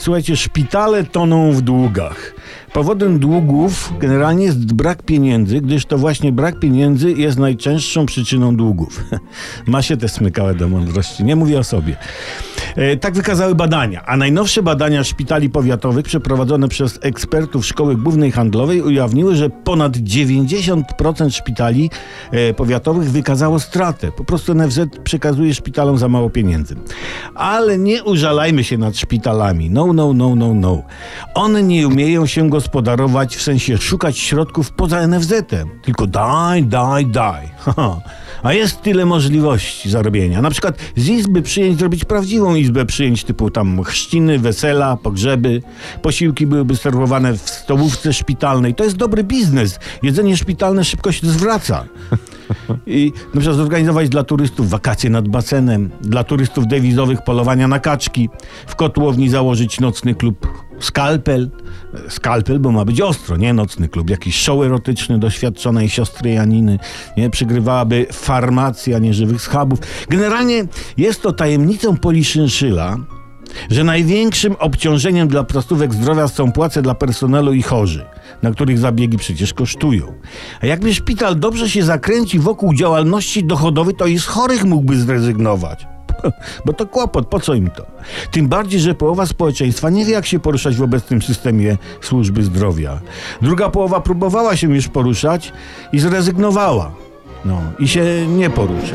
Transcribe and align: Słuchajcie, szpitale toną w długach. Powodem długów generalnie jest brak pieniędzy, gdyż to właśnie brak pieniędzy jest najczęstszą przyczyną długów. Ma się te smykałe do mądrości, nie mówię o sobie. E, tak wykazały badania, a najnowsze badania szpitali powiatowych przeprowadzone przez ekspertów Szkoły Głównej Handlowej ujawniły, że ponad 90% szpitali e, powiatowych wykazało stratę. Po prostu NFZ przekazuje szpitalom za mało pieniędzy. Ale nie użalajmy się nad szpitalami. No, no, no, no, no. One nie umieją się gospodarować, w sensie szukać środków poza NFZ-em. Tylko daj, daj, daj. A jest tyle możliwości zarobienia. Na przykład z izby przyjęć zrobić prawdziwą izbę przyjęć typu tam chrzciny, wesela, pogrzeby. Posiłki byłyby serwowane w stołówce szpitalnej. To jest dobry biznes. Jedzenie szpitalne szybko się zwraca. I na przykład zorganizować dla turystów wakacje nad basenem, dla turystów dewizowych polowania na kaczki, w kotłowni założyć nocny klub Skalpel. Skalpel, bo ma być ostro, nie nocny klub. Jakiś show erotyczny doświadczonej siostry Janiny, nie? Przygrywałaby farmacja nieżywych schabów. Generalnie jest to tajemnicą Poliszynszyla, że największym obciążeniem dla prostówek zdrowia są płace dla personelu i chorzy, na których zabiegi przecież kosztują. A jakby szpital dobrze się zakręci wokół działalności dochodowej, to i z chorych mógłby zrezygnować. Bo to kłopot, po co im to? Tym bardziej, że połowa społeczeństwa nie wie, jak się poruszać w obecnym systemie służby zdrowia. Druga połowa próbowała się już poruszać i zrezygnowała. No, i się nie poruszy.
Słuchajcie, 0.00 0.36
szpitale 0.36 1.04
toną 1.04 1.52
w 1.52 1.60
długach. 1.60 2.34
Powodem 2.72 3.18
długów 3.18 3.92
generalnie 3.98 4.44
jest 4.44 4.72
brak 4.72 5.02
pieniędzy, 5.02 5.60
gdyż 5.60 5.86
to 5.86 5.98
właśnie 5.98 6.32
brak 6.32 6.58
pieniędzy 6.58 7.12
jest 7.12 7.38
najczęstszą 7.38 8.06
przyczyną 8.06 8.56
długów. 8.56 9.04
Ma 9.66 9.82
się 9.82 9.96
te 9.96 10.08
smykałe 10.08 10.54
do 10.54 10.68
mądrości, 10.68 11.24
nie 11.24 11.36
mówię 11.36 11.58
o 11.58 11.64
sobie. 11.64 11.96
E, 12.76 12.96
tak 12.96 13.14
wykazały 13.14 13.54
badania, 13.54 14.04
a 14.06 14.16
najnowsze 14.16 14.62
badania 14.62 15.04
szpitali 15.04 15.50
powiatowych 15.50 16.04
przeprowadzone 16.04 16.68
przez 16.68 16.98
ekspertów 17.02 17.66
Szkoły 17.66 17.96
Głównej 17.96 18.32
Handlowej 18.32 18.82
ujawniły, 18.82 19.36
że 19.36 19.50
ponad 19.50 19.92
90% 19.96 21.30
szpitali 21.30 21.90
e, 22.30 22.54
powiatowych 22.54 23.10
wykazało 23.10 23.60
stratę. 23.60 24.12
Po 24.12 24.24
prostu 24.24 24.54
NFZ 24.54 24.80
przekazuje 25.04 25.54
szpitalom 25.54 25.98
za 25.98 26.08
mało 26.08 26.30
pieniędzy. 26.30 26.76
Ale 27.34 27.78
nie 27.78 28.04
użalajmy 28.04 28.64
się 28.64 28.78
nad 28.78 28.96
szpitalami. 28.96 29.70
No, 29.70 29.92
no, 29.92 30.12
no, 30.12 30.34
no, 30.36 30.54
no. 30.54 30.82
One 31.34 31.62
nie 31.62 31.88
umieją 31.88 32.26
się 32.26 32.50
gospodarować, 32.50 33.36
w 33.36 33.42
sensie 33.42 33.78
szukać 33.78 34.18
środków 34.18 34.72
poza 34.72 35.06
NFZ-em. 35.06 35.68
Tylko 35.82 36.06
daj, 36.06 36.64
daj, 36.64 37.06
daj. 37.06 37.48
A 38.42 38.52
jest 38.52 38.82
tyle 38.82 39.06
możliwości 39.06 39.90
zarobienia. 39.90 40.42
Na 40.42 40.50
przykład 40.50 40.78
z 40.96 41.08
izby 41.08 41.42
przyjęć 41.42 41.78
zrobić 41.78 42.04
prawdziwą 42.04 42.54
izbę 42.60 42.86
przyjęć 42.86 43.24
typu 43.24 43.50
tam 43.50 43.82
chrzciny, 43.82 44.38
wesela, 44.38 44.96
pogrzeby. 44.96 45.62
Posiłki 46.02 46.46
byłyby 46.46 46.76
serwowane 46.76 47.32
w 47.32 47.50
stołówce 47.50 48.12
szpitalnej. 48.12 48.74
To 48.74 48.84
jest 48.84 48.96
dobry 48.96 49.24
biznes. 49.24 49.78
Jedzenie 50.02 50.36
szpitalne 50.36 50.84
szybko 50.84 51.12
się 51.12 51.26
zwraca. 51.26 51.84
I 52.86 53.12
na 53.34 53.40
przykład 53.40 53.56
zorganizować 53.56 54.08
dla 54.08 54.24
turystów 54.24 54.70
wakacje 54.70 55.10
nad 55.10 55.28
basenem, 55.28 55.90
dla 56.00 56.24
turystów 56.24 56.66
dewizowych 56.66 57.24
polowania 57.24 57.68
na 57.68 57.78
kaczki, 57.78 58.28
w 58.66 58.76
kotłowni 58.76 59.28
założyć 59.28 59.80
nocny 59.80 60.14
klub 60.14 60.69
Skalpel. 60.80 61.50
Skalpel, 62.08 62.58
bo 62.60 62.72
ma 62.72 62.84
być 62.84 63.00
ostro, 63.00 63.36
nie 63.36 63.52
nocny 63.52 63.88
klub. 63.88 64.10
Jakiś 64.10 64.36
show 64.36 64.64
erotyczny 64.64 65.18
doświadczonej 65.18 65.88
siostry 65.88 66.30
Janiny, 66.30 66.78
nie? 67.16 67.30
Przygrywałaby 67.30 68.06
farmacja 68.12 68.98
nieżywych 68.98 69.42
schabów. 69.42 69.78
Generalnie 70.08 70.64
jest 70.96 71.22
to 71.22 71.32
tajemnicą 71.32 71.96
Poliszynszyla, 71.96 72.96
że 73.70 73.84
największym 73.84 74.56
obciążeniem 74.58 75.28
dla 75.28 75.44
prostówek 75.44 75.94
zdrowia 75.94 76.28
są 76.28 76.52
płace 76.52 76.82
dla 76.82 76.94
personelu 76.94 77.52
i 77.52 77.62
chorzy, 77.62 78.04
na 78.42 78.50
których 78.50 78.78
zabiegi 78.78 79.18
przecież 79.18 79.54
kosztują. 79.54 80.14
A 80.60 80.66
jakby 80.66 80.94
szpital 80.94 81.38
dobrze 81.38 81.70
się 81.70 81.82
zakręci 81.82 82.38
wokół 82.38 82.74
działalności 82.74 83.44
dochodowej, 83.44 83.94
to 83.94 84.06
i 84.06 84.18
z 84.18 84.26
chorych 84.26 84.64
mógłby 84.64 84.96
zrezygnować. 84.96 85.86
Bo 86.66 86.72
to 86.72 86.86
kłopot, 86.86 87.28
po 87.28 87.40
co 87.40 87.54
im 87.54 87.70
to? 87.70 87.86
Tym 88.30 88.48
bardziej, 88.48 88.80
że 88.80 88.94
połowa 88.94 89.26
społeczeństwa 89.26 89.90
nie 89.90 90.04
wie, 90.04 90.12
jak 90.12 90.26
się 90.26 90.38
poruszać 90.38 90.76
w 90.76 90.82
obecnym 90.82 91.22
systemie 91.22 91.76
służby 92.00 92.42
zdrowia. 92.42 93.00
Druga 93.42 93.70
połowa 93.70 94.00
próbowała 94.00 94.56
się 94.56 94.74
już 94.74 94.88
poruszać 94.88 95.52
i 95.92 95.98
zrezygnowała. 95.98 96.90
No, 97.44 97.60
i 97.78 97.88
się 97.88 98.26
nie 98.26 98.50
poruszy. 98.50 98.94